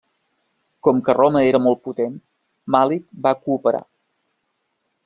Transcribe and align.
Com 0.87 1.01
que 1.09 1.15
Roma 1.17 1.43
era 1.49 1.61
molt 1.65 1.83
potent, 1.89 2.17
Màlic 2.77 3.07
va 3.29 3.37
cooperar. 3.47 3.85